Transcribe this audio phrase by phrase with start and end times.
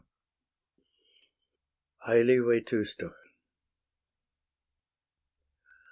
[2.07, 3.13] AELI VETUSTO.